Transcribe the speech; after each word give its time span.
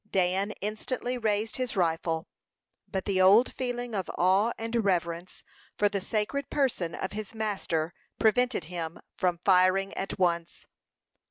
Dan 0.11 0.49
instantly 0.61 1.15
raised 1.19 1.57
his 1.57 1.75
rifle; 1.77 2.27
but 2.87 3.05
the 3.05 3.21
old 3.21 3.53
feeling 3.53 3.93
of 3.93 4.09
awe 4.17 4.51
and 4.57 4.83
reverence 4.83 5.43
for 5.77 5.89
the 5.89 6.01
sacred 6.01 6.49
person 6.49 6.95
of 6.95 7.11
his 7.11 7.35
master 7.35 7.93
prevented 8.17 8.63
him 8.63 8.97
from 9.15 9.39
firing 9.45 9.93
at 9.93 10.17
once. 10.17 10.65